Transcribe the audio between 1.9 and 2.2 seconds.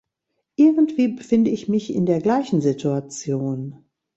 in